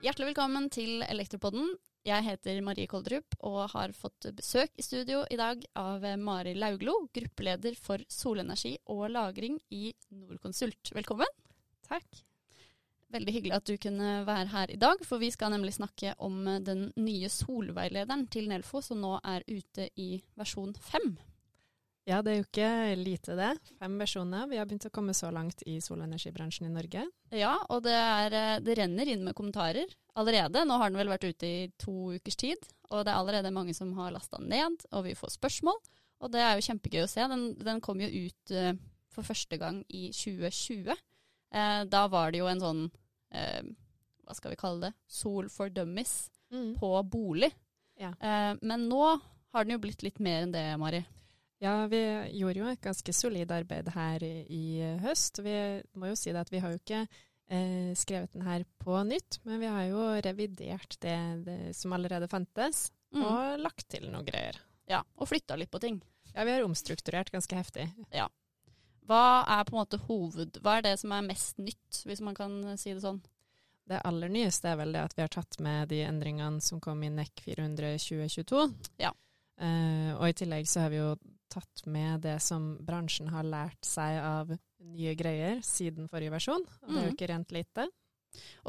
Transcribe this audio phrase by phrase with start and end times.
[0.00, 1.72] Hjertelig velkommen til Elektropodden.
[2.06, 7.08] Jeg heter Marie Koldrup og har fått besøk i studio i dag av Mari Lauglo,
[7.10, 10.92] gruppeleder for solenergi og lagring i Norconsult.
[10.94, 11.26] Velkommen.
[11.88, 12.06] Takk.
[13.10, 16.44] Veldig hyggelig at du kunne være her i dag, for vi skal nemlig snakke om
[16.62, 21.18] den nye solveilederen til Nelfo, som nå er ute i versjon fem.
[22.08, 23.50] Ja, det er jo ikke lite det.
[23.78, 24.48] Fem versjoner.
[24.50, 27.04] Vi har begynt å komme så langt i solenergibransjen i Norge.
[27.36, 30.64] Ja, og det, er, det renner inn med kommentarer allerede.
[30.66, 33.76] Nå har den vel vært ute i to ukers tid, og det er allerede mange
[33.76, 35.78] som har lasta ned, og vi får spørsmål.
[36.20, 37.26] Og det er jo kjempegøy å se.
[37.32, 38.72] Den, den kom jo ut uh,
[39.12, 40.90] for første gang i 2020.
[41.50, 42.82] Uh, da var det jo en sånn,
[43.36, 43.62] uh,
[44.24, 46.74] hva skal vi kalle det, Sol for dummies mm.
[46.80, 47.52] på bolig.
[48.00, 48.14] Ja.
[48.64, 49.02] men nå
[49.52, 51.02] har den jo blitt litt mer enn det, Mari.
[51.60, 52.00] Ja, vi
[52.40, 55.42] gjorde jo et ganske solid arbeid her i, høst.
[55.44, 55.56] Vi
[55.92, 59.42] må jo si det at vi har jo ikke eh, skrevet den her på nytt,
[59.44, 63.20] men vi har jo revidert det, det som allerede fantes, mm.
[63.20, 64.56] og lagt til noe greier.
[64.88, 66.00] Ja, og flytta litt på ting.
[66.32, 67.90] Ja, vi har omstrukturert ganske heftig.
[68.14, 68.30] Ja.
[69.10, 70.60] Hva er på en måte hoved...
[70.62, 73.20] Hva er det som er mest nytt, hvis man kan si det sånn?
[73.90, 77.02] Det aller nyeste er vel det at vi har tatt med de endringene som kom
[77.02, 78.64] i NEC 400 2022.
[79.02, 79.10] Ja.
[79.60, 81.10] Uh, og i tillegg så har vi jo
[81.52, 86.64] tatt med det som bransjen har lært seg av nye greier siden forrige versjon.
[86.64, 87.16] Og det er jo mm.
[87.16, 87.86] ikke rent lite.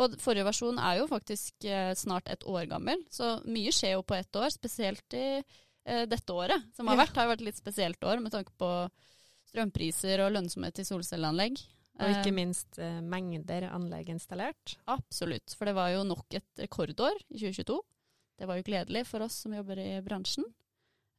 [0.02, 4.06] Og forrige versjon er jo faktisk eh, snart et år gammel, så mye skjer jo
[4.08, 4.50] på ett år.
[4.54, 7.18] Spesielt i eh, dette året, som har vært.
[7.18, 8.72] Har vært et litt spesielt år med tanke på
[9.52, 11.62] strømpriser og lønnsomhet i solcelleanlegg.
[12.02, 14.78] Og ikke eh, minst eh, mengder anlegg installert.
[14.90, 17.78] Absolutt, for det var jo nok et rekordår i 2022.
[18.42, 20.48] Det var jo gledelig for oss som jobber i bransjen.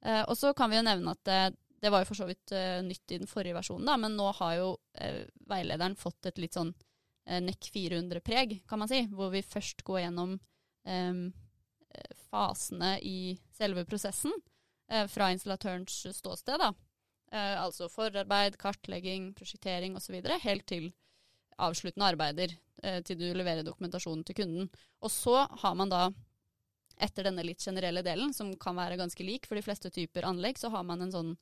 [0.04, 1.40] Eh, og så kan vi jo nevne at det,
[1.82, 4.28] det var jo for så vidt uh, nytt i den forrige versjonen, da, men nå
[4.38, 9.32] har jo uh, veilederen fått et litt sånn uh, NEC 400-preg, kan man si, hvor
[9.34, 11.24] vi først går gjennom um,
[12.30, 14.32] fasene i selve prosessen
[15.08, 16.60] fra installatørens ståsted.
[16.60, 16.70] da.
[17.60, 20.18] altså forarbeid, kartlegging, prosjektering osv.
[20.42, 20.88] Helt til
[21.60, 22.52] avsluttende arbeider
[23.06, 24.68] til du leverer dokumentasjonen til kunden.
[25.00, 26.02] Og så har man da
[27.02, 30.60] etter denne litt generelle delen, som kan være ganske lik for de fleste typer anlegg,
[30.60, 31.32] så har man en sånn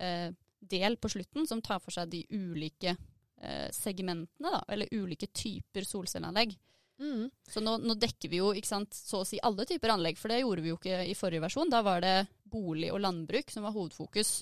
[0.00, 5.30] eh, del på slutten som tar for seg de ulike eh, segmentene, da, eller ulike
[5.32, 6.56] typer solcelleanlegg.
[6.98, 7.28] Mm.
[7.46, 10.40] Så nå, nå, dekker vi jo sant, så å si alle typer anlegg, for det
[10.42, 11.70] gjorde vi jo ikke i forrige versjon.
[11.70, 14.40] Da var det bolig og landbruk som var hovedfokus.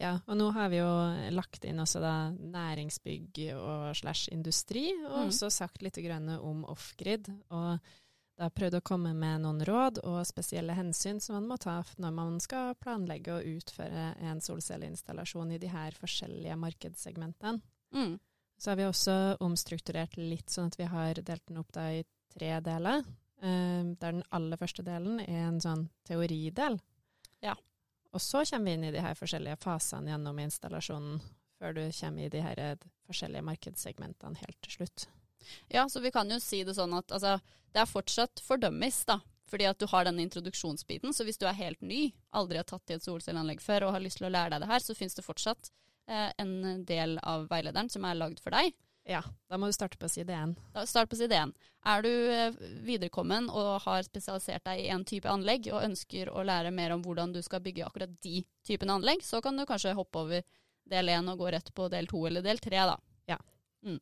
[0.00, 0.90] Ja, og nå har vi jo
[1.36, 5.28] lagt inn også da næringsbygg og slash industri, og mm.
[5.28, 6.00] også sagt litt
[6.40, 7.30] om off-grid.
[7.54, 7.78] og
[8.34, 12.14] da prøvd å komme med noen råd og spesielle hensyn som man må ta når
[12.16, 17.62] man skal planlegge og utføre en solcelleinstallasjon i de her forskjellige markedssegmentene.
[17.94, 18.16] Mm.
[18.58, 19.14] Så har vi også
[19.44, 22.02] omstrukturert litt, sånn at vi har delt den opp da i
[22.34, 23.06] tre deler.
[23.44, 26.78] Uh, der den aller første delen er en sånn teoridel.
[27.44, 27.54] Ja.
[28.14, 31.18] Og så kommer vi inn i de her forskjellige fasene gjennom installasjonen,
[31.58, 35.06] før du kommer i de her forskjellige markedssegmentene helt til slutt.
[35.72, 37.38] Ja, så vi kan jo si det sånn at altså,
[37.74, 39.20] det er fortsatt fordømmes, da.
[39.50, 41.12] Fordi at du har den introduksjonsbiten.
[41.14, 44.02] Så hvis du er helt ny, aldri har tatt i et solcelleanlegg før og har
[44.02, 45.70] lyst til å lære deg det her, så finnes det fortsatt
[46.08, 48.72] eh, en del av veilederen som er lagd for deg.
[49.04, 49.20] Ja,
[49.52, 50.54] da må du starte på side én.
[50.88, 51.52] Start på side én.
[51.84, 52.56] Er du eh,
[52.86, 57.04] viderekommen og har spesialisert deg i én type anlegg og ønsker å lære mer om
[57.04, 60.46] hvordan du skal bygge akkurat de typene anlegg, så kan du kanskje hoppe over
[60.88, 62.96] del én og gå rett på del to eller del tre, da.
[63.28, 63.38] Ja.
[63.84, 64.00] Mm.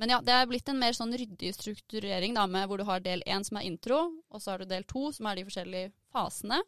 [0.00, 3.02] Men ja, det er blitt en mer sånn ryddig strukturering da, med hvor du har
[3.04, 3.98] del én som er intro,
[4.32, 6.62] og så har du del to som er de forskjellige fasene.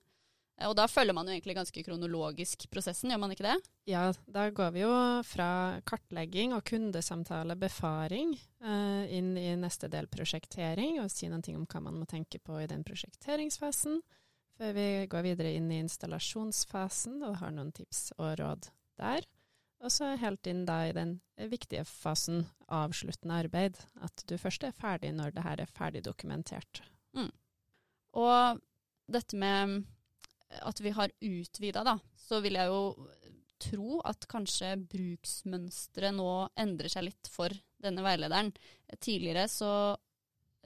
[0.60, 3.56] Eh, og da følger man jo egentlig ganske kronologisk prosessen, gjør man ikke det?
[3.88, 4.93] Ja, da går vi jo
[5.25, 5.48] fra
[5.88, 11.82] kartlegging og kundesamtale, befaring, eh, inn i neste del prosjektering, og si ting om hva
[11.88, 14.03] man må tenke på i den prosjekteringsfasen.
[14.60, 18.69] Før vi går videre inn i installasjonsfasen og har noen tips og råd
[19.00, 19.25] der.
[19.82, 21.16] Og så helt inn da i den
[21.50, 26.84] viktige fasen avsluttende arbeid, at du først er ferdig når det her er ferdig dokumentert.
[27.19, 27.32] Mm.
[28.23, 28.62] Og
[29.11, 29.82] dette med
[30.62, 33.08] at vi har utvida, da, så vil jeg jo
[33.62, 37.52] tro at kanskje bruksmønsteret nå endrer seg litt for
[37.82, 38.50] denne veilederen.
[38.99, 39.73] Tidligere så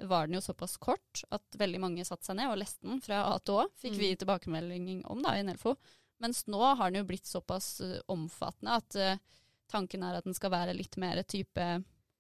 [0.05, 3.23] var den jo såpass kort at veldig mange satte seg ned og leste den fra
[3.31, 4.01] A til Å, fikk mm.
[4.01, 5.77] vi tilbakemelding om da i Nelfo.
[6.23, 10.37] Mens nå har den jo blitt såpass uh, omfattende at uh, tanken er at den
[10.37, 11.67] skal være litt mer type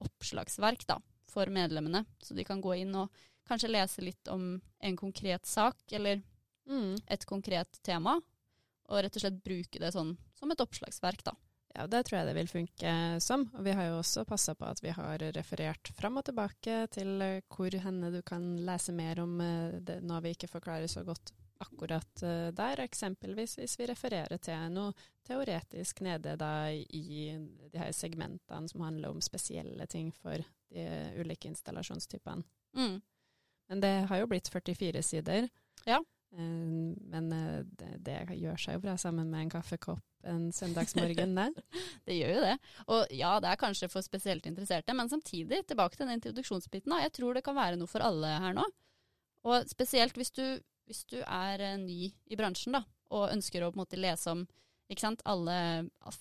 [0.04, 0.98] oppslagsverk da,
[1.30, 2.04] for medlemmene.
[2.22, 3.12] Så de kan gå inn og
[3.48, 6.20] kanskje lese litt om en konkret sak eller
[6.68, 7.06] mm.
[7.06, 8.18] et konkret tema,
[8.86, 11.34] og rett og slett bruke det sånn som et oppslagsverk, da.
[11.76, 13.42] Ja, det tror jeg det vil funke som.
[13.52, 17.20] Og vi har jo også passa på at vi har referert fram og tilbake til
[17.20, 21.04] eh, hvor henne du kan lese mer om eh, det, noe vi ikke forklarer så
[21.04, 22.82] godt akkurat uh, der.
[22.84, 24.94] Eksempelvis hvis vi refererer til noe
[25.26, 30.42] teoretisk nede da i de her segmentene som handler om spesielle ting for
[30.72, 30.88] de
[31.20, 32.44] ulike installasjonstypene.
[32.76, 33.00] Mm.
[33.70, 35.48] Men det har jo blitt 44 sider.
[35.86, 36.02] Ja.
[36.34, 41.34] Uh, men uh, det, det, gjør seg jo bra sammen med en kaffekopp en søndagsmorgen,
[41.36, 41.64] det.
[42.08, 42.54] det gjør jo det.
[42.92, 47.02] Og ja, det er kanskje for spesielt interesserte, men samtidig, tilbake til den introduksjonsbiten, da.
[47.04, 48.64] Jeg tror det kan være noe for alle her nå.
[49.46, 50.44] Og spesielt hvis du,
[50.86, 52.84] hvis du er uh, ny i bransjen, da,
[53.14, 54.46] og ønsker å på en måte lese om
[54.92, 55.24] ikke sant?
[55.26, 55.58] Alle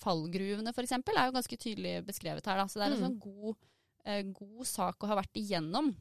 [0.01, 2.59] fallgruvene, f.eks., er jo ganske tydelig beskrevet her.
[2.62, 2.67] Da.
[2.69, 3.06] Så det er en mm.
[3.06, 3.63] sånn god,
[4.09, 5.94] uh, god sak å ha vært igjennom.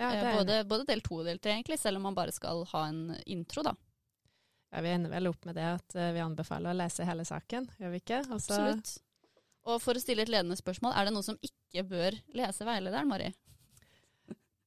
[0.00, 2.64] Ja, uh, både, både, del to og del tre, egentlig, selv om man bare skal
[2.72, 3.76] ha en intro, da.
[4.72, 7.68] Ja, Vi ender vel opp med det at uh, vi anbefaler å lese hele saken,
[7.76, 8.22] gjør vi ikke?
[8.30, 8.94] Også Absolutt.
[9.68, 13.10] Og for å stille et ledende spørsmål, er det noe som ikke bør lese veilederen,
[13.10, 13.28] Mari?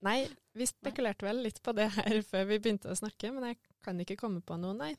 [0.03, 3.59] Nei, vi spekulerte vel litt på det her før vi begynte å snakke, men jeg
[3.86, 4.94] kan ikke komme på noe, nei.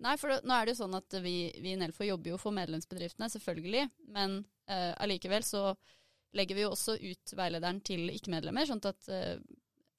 [0.00, 2.56] Nei, for nå er det jo sånn at vi, vi i Nelfo jobber jo for
[2.56, 3.84] medlemsbedriftene, selvfølgelig.
[4.14, 4.38] Men
[4.70, 5.74] eh, allikevel så
[6.36, 9.36] legger vi jo også ut veilederen til ikke-medlemmer, sånn at eh,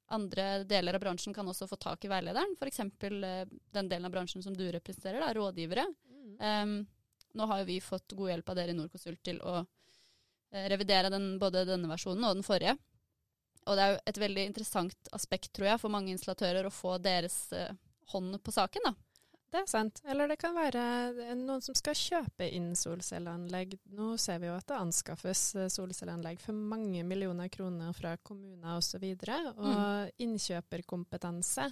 [0.10, 2.80] andre deler av bransjen kan også få tak i veilederen, f.eks.
[2.82, 3.46] Uh,
[3.76, 5.86] den delen av bransjen som du representerer, da, rådgivere.
[6.10, 6.32] Mm.
[6.40, 6.74] Um,
[7.38, 11.12] nå har jo vi fått god hjelp av dere i Norconsult til å uh, revidere
[11.14, 12.74] den, både denne versjonen og den forrige.
[13.70, 16.98] Og det er jo et veldig interessant aspekt, tror jeg, for mange installatører å få
[17.04, 17.70] deres uh,
[18.14, 18.90] hånd på saken.
[18.90, 18.96] da.
[19.50, 20.02] Det er sant.
[20.06, 20.82] Eller det kan være
[21.38, 23.74] noen som skal kjøpe inn solcelleanlegg.
[23.98, 28.78] Nå ser vi jo at det anskaffes eh, solcelleanlegg for mange millioner kroner fra kommuner
[28.78, 29.02] osv.
[29.02, 30.12] Og, så og mm.
[30.26, 31.66] innkjøperkompetanse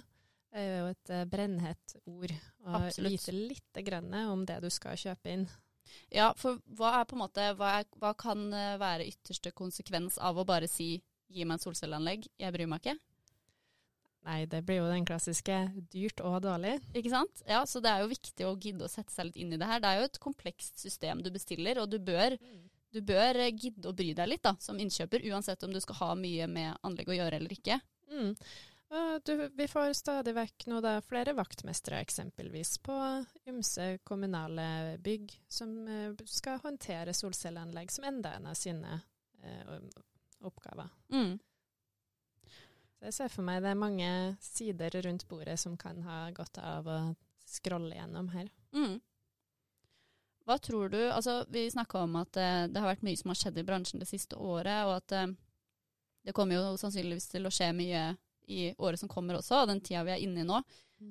[0.58, 2.34] er jo et eh, brennhett ord.
[2.66, 5.46] Og vite lite grann om det du skal kjøpe inn.
[6.12, 10.18] Ja, for hva er på en måte, hva, er, hva kan eh, være ytterste konsekvens
[10.18, 10.96] av å bare si
[11.28, 12.96] gi meg en solcelleanlegg, jeg bryr meg ikke?
[14.28, 15.56] Nei, det blir jo den klassiske
[15.92, 16.74] dyrt og dårlig.
[16.96, 17.42] Ikke sant?
[17.48, 19.68] Ja, så det er jo viktig å gidde å sette seg litt inn i det
[19.68, 19.80] her.
[19.80, 22.36] Det er jo et komplekst system du bestiller, og du bør,
[22.92, 26.10] du bør gidde å bry deg litt da, som innkjøper, uansett om du skal ha
[26.18, 27.78] mye med anlegg å gjøre eller ikke.
[28.12, 28.34] Mm.
[29.24, 32.94] Du, vi får stadig vekk nå da flere vaktmestere eksempelvis på
[33.52, 38.94] ymse kommunale bygg som eh, skal håndtere solcelleanlegg som enda en av sine
[39.44, 39.74] eh,
[40.44, 40.88] oppgaver.
[41.12, 41.38] Mm.
[42.98, 44.10] Så jeg ser for meg det er mange
[44.42, 46.98] sider rundt bordet som kan ha godt av å
[47.46, 48.48] scrolle gjennom her.
[48.74, 48.98] Mm.
[50.48, 53.38] Hva tror du Altså, vi snakka om at det, det har vært mye som har
[53.38, 55.36] skjedd i bransjen det siste året, og at uh,
[56.26, 58.02] det kommer jo sannsynligvis til å skje mye
[58.48, 60.58] i året som kommer også, og den tida vi er inne i nå.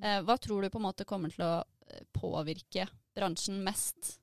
[0.02, 1.62] Eh, hva tror du på en måte kommer til å
[2.18, 4.18] påvirke bransjen mest?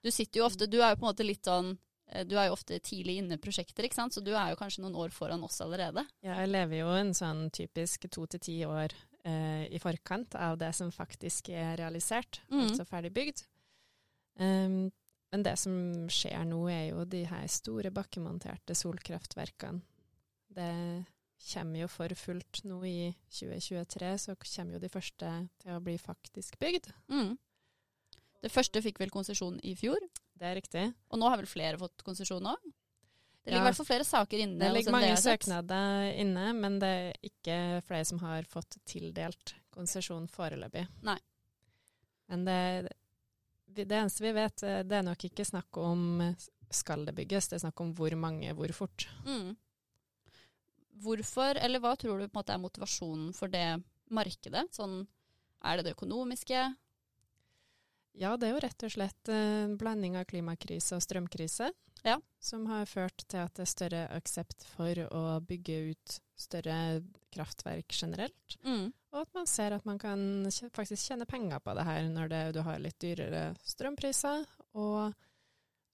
[0.00, 1.89] Du sitter jo ofte Du er jo på en måte litt sånn Eh,
[2.26, 4.16] du er jo ofte tidlig inne i prosjekter, ikke sant?
[4.16, 6.04] så du er jo kanskje noen år foran oss allerede.
[6.26, 10.58] Ja, jeg lever jo en sånn typisk to til ti år eh, i forkant av
[10.60, 12.64] det som faktisk er realisert, mm.
[12.66, 13.44] altså ferdig bygd.
[14.40, 14.88] Um,
[15.30, 15.74] men det som
[16.10, 19.84] skjer nå, er jo de her store bakkemonterte solkraftverkene.
[20.50, 20.72] Det
[21.52, 25.30] kommer jo for fullt nå i 2023, så kommer jo de første
[25.62, 26.90] til å bli faktisk bygd.
[27.12, 27.36] Mm.
[28.40, 30.02] Det første fikk vel konsesjon i fjor?
[30.40, 30.84] Det er riktig.
[31.12, 32.68] Og nå har vel flere fått konsesjon òg?
[33.40, 33.66] Det ligger i ja.
[33.68, 34.60] hvert fall flere saker inne.
[34.60, 40.26] Det ligger mange søknader inne, men det er ikke flere som har fått tildelt konsesjon
[40.32, 40.86] foreløpig.
[41.08, 41.16] Nei.
[42.30, 42.58] Men det,
[43.64, 46.04] det, eneste vi vet, det er nok ikke snakk om
[46.70, 49.08] skal det bygges, det er snakk om hvor mange, hvor fort.
[49.26, 49.56] Mm.
[51.00, 53.80] Hvorfor, eller hva tror du på en måte er motivasjonen for det
[54.12, 54.68] markedet?
[54.76, 55.02] Sånn,
[55.64, 56.62] er det det økonomiske?
[58.18, 61.70] Ja, det er jo rett og slett en blanding av klimakrise og strømkrise
[62.02, 62.20] ja.
[62.40, 66.76] som har ført til at det er større aksept for å bygge ut større
[67.34, 68.56] kraftverk generelt.
[68.64, 68.90] Mm.
[69.12, 72.42] Og at man ser at man kan faktisk tjene penger på det her når det,
[72.56, 74.46] du har litt dyrere strømpriser
[74.80, 75.12] og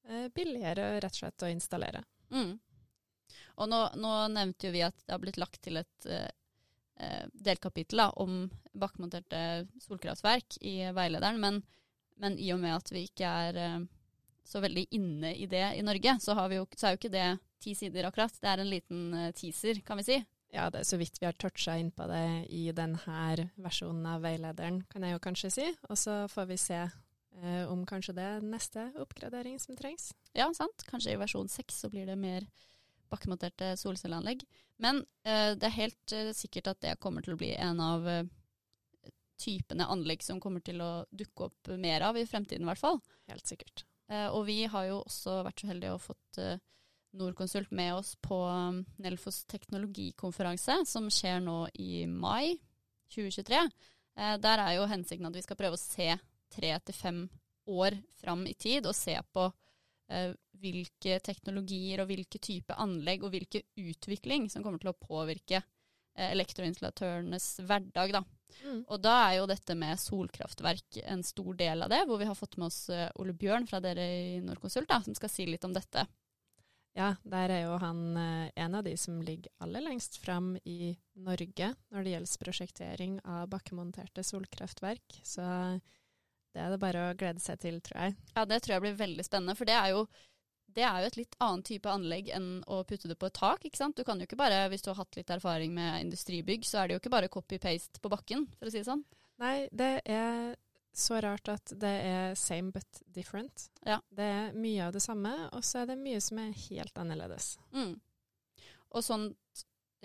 [0.09, 2.03] eh, billigere rett og slett å installere.
[2.31, 2.57] Mm.
[3.57, 6.29] Og nå, nå, nevnte jo vi at det har blitt lagt til et eh,
[6.97, 11.41] eh delkapittel da, om bakkemonterte solkraftverk i veilederen.
[11.41, 11.65] men
[12.23, 13.85] men i og med at vi ikke er uh,
[14.47, 17.27] så veldig inne i det i Norge, så, jo, så, er jo ikke det
[17.63, 18.35] ti sider akkurat.
[18.41, 20.21] Det er en liten uh, teaser, kan vi si.
[20.55, 24.23] Ja, det er så vidt vi har toucha inn på det i denne versjonen av
[24.25, 25.67] veilederen, kan jeg jo kanskje si.
[25.91, 30.13] Og så får vi se eh, om kanskje det er neste oppgradering som trengs.
[30.39, 30.87] Ja, sant.
[30.89, 32.47] Kanskje i versjon seks så blir det mer
[33.11, 34.47] bakkemonterte solcelleanlegg.
[34.81, 38.07] Men det er helt sikkert at det kommer til å bli en av
[39.41, 43.01] typene anlegg som kommer til å dukke opp mer av i fremtiden, i hvert fall.
[43.31, 43.85] Helt sikkert.
[44.11, 46.59] Eh, og vi har jo også vært så heldige å fått eh,
[47.17, 52.59] Norconsult med oss på um, Nelfos teknologikonferanse, som skjer nå i mai
[53.15, 53.61] 2023.
[54.17, 56.11] Eh, der er jo hensikten at vi skal prøve å se
[56.53, 57.23] tre til fem
[57.73, 59.47] år fram i tid, og se på
[60.13, 65.65] eh, hvilke teknologier og hvilke type anlegg og hvilke utvikling som kommer til å påvirke
[66.17, 68.15] elektroinstallatørenes hverdag.
[68.15, 68.23] Da.
[68.65, 68.83] Mm.
[68.85, 72.39] Og da er jo dette med solkraftverk en stor del av det, hvor vi har
[72.39, 75.67] fått med oss eh, Ole Bjørn fra dere i Norconsult, da, som skal si litt
[75.69, 76.07] om dette.
[76.97, 80.95] Ja, der er jo han eh, en av de som ligger aller lengst fram i
[81.27, 85.21] Norge når det gjelder prosjektering av bakkemonterte solkraftverk.
[85.21, 85.45] Så
[86.57, 88.17] det er det bare å glede seg til, tror jeg.
[88.33, 90.07] Ja, det tror jeg blir veldig spennende, for det er jo
[90.67, 93.65] det er jo et litt annet type anlegg enn å putte det på et tak.
[93.65, 93.97] ikke sant?
[93.97, 96.89] Du kan jo ikke bare, Hvis du har hatt litt erfaring med industribygg, så er
[96.89, 99.05] det jo ikke bare copy-paste på bakken, for å si det sånn.
[99.41, 100.57] Nei, det er
[100.97, 103.69] så rart at det er same but different.
[103.85, 104.01] Ja.
[104.09, 107.57] Det er mye av det samme, og så er det mye som er helt annerledes.
[107.77, 107.99] Mm.
[108.97, 109.29] Og sånn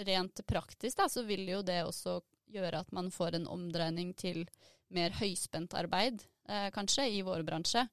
[0.01, 2.19] rent praktisk da, så vil jo det også
[2.51, 4.43] gjøre at man får en omdreining til
[4.91, 7.85] mer høyspentarbeid, eh, kanskje, i vår bransje.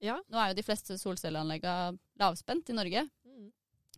[0.00, 0.18] Ja.
[0.30, 3.52] Nå er jo de fleste solcelleanleggene lavspent i Norge, Mm.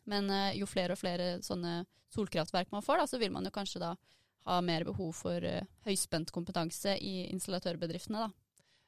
[0.05, 3.51] men eh, jo flere og flere sånne solkraftverk man får, da, så vil man jo
[3.55, 3.95] kanskje da
[4.49, 8.27] ha mer behov for eh, høyspent kompetanse i installatørbedriftene.
[8.27, 8.31] da.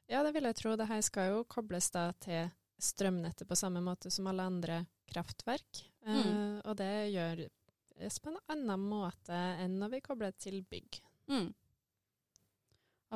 [0.09, 0.75] Ja, det vil jeg tro.
[0.75, 2.49] Det her skal jo kobles da til
[2.81, 4.81] strømnettet på samme måte som alle andre
[5.13, 5.83] kraftverk.
[6.05, 6.17] Mm.
[6.17, 9.31] Uh, og det gjøres på en annen måte
[9.63, 10.99] enn når vi kobler til bygg.
[11.31, 11.53] Mm.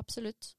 [0.00, 0.54] Absolutt.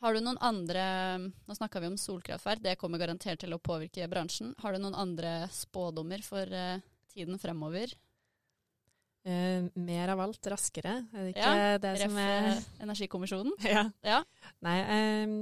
[0.00, 0.84] Har du noen andre
[1.20, 4.54] Nå snakka vi om solkraftverk, det kommer garantert til å påvirke bransjen.
[4.62, 6.80] Har du noen andre spådommer for eh,
[7.12, 7.92] tiden fremover?
[9.20, 13.52] Uh, mer av alt raskere, er det ikke Ja, det som er eh, Energikommisjonen?
[13.68, 13.82] Ja.
[14.00, 14.22] Ja.
[14.64, 14.78] Nei,
[15.28, 15.34] um,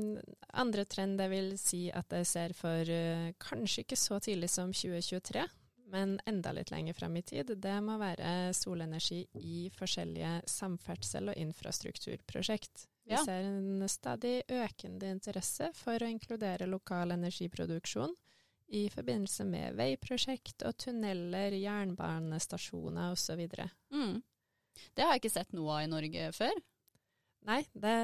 [0.50, 4.74] andre trend jeg vil si at jeg ser for uh, kanskje ikke så tidlig som
[4.74, 5.46] 2023,
[5.94, 11.38] men enda litt lenger frem i tid, det må være solenergi i forskjellige samferdsel- og
[11.46, 12.88] infrastrukturprosjekt.
[13.08, 13.22] Vi Ja.
[13.24, 18.12] ser en stadig økende interesse for å inkludere lokal energiproduksjon
[18.68, 23.46] i forbindelse med veiprosjekt og tunneler, jernbanestasjoner osv.
[23.92, 24.18] Mm.
[24.94, 26.60] Det har jeg ikke sett noe av i Norge før.
[27.48, 27.94] Nei, det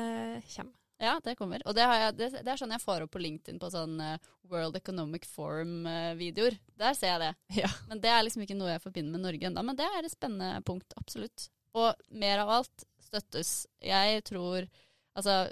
[0.55, 0.73] kommer.
[1.03, 1.61] Ja, det kommer.
[1.67, 3.99] Og det, har jeg, det, det er sånn jeg får opp på LinkedIn på sånn
[4.01, 4.19] eh,
[4.49, 6.57] World Economic Forum-videoer.
[6.81, 7.33] Der ser jeg det.
[7.65, 7.71] Ja.
[7.91, 9.65] Men det er liksom ikke noe jeg forbinder med Norge ennå.
[9.67, 11.49] Men det er et spennende punkt, absolutt.
[11.75, 13.67] Og mer av alt støttes.
[13.83, 14.69] Jeg tror
[15.17, 15.51] Altså,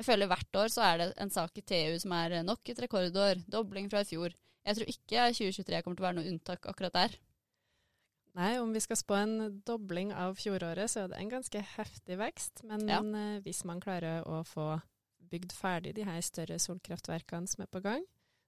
[0.00, 2.78] jeg føler hvert år så er det en sak i TU som er nok et
[2.84, 3.42] rekordår.
[3.50, 4.32] Dobling fra i fjor.
[4.66, 7.16] Jeg tror ikke 2023 kommer til å være noe unntak akkurat der.
[8.38, 9.34] Nei, om vi skal spå en
[9.66, 12.62] dobling av fjoråret, så er det en ganske heftig vekst.
[12.64, 13.00] Men Ja.
[13.00, 14.80] eh, hvis man klarer å få
[15.30, 18.04] bygd ferdig de her større solkraftverkene som er på gang,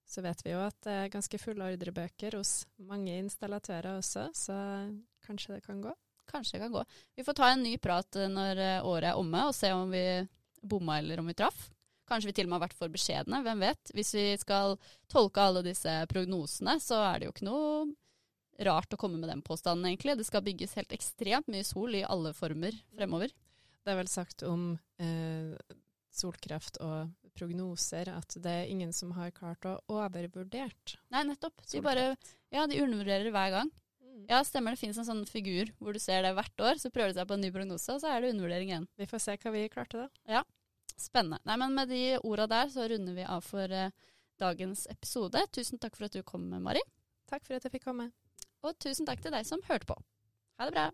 [0.06, 4.56] så vet vi jo at det er ganske fulle ordrebøker hos mange installatører også, så
[5.26, 5.92] kanskje det kan gå.
[6.30, 6.84] Kanskje det kan gå.
[7.16, 9.90] Vi får ta en ny prat eh, når eh, året er omme, og se om
[9.90, 10.28] vi
[10.62, 11.68] bomma eller om vi traff.
[12.08, 13.92] Kanskje vi til og med har vært for beskjedne, hvem vet.
[13.96, 14.76] Hvis vi skal
[15.10, 17.68] tolke alle disse prognosene, så er det jo ikke noe
[18.66, 20.18] rart å komme med den påstanden, egentlig.
[20.18, 23.32] Det skal bygges helt ekstremt mye sol i alle former fremover.
[23.82, 25.54] Det er vel sagt om eh,
[26.14, 31.64] solkraft og prognoser at det er ingen som har klart å overvurdert Nei, nettopp.
[31.70, 32.12] De bare
[32.52, 33.72] Ja, de undervurderer hver gang.
[34.12, 34.26] Mm.
[34.28, 34.76] Ja, stemmer.
[34.76, 37.28] Det finnes en sånn figur hvor du ser det hvert år, så prøver de seg
[37.30, 38.88] på en ny prognose, og så er det undervurdering igjen.
[39.00, 40.08] Vi får se hva vi klarte, da.
[40.38, 40.42] Ja.
[41.00, 41.40] Spennende.
[41.48, 43.94] Nei, men med de orda der så runder vi av for eh,
[44.42, 45.40] dagens episode.
[45.56, 46.82] Tusen takk for at du kom, Mari.
[47.32, 48.10] Takk for at jeg fikk komme.
[48.62, 49.96] Og tusen takk til deg som hørte på.
[50.60, 50.86] Ha det bra.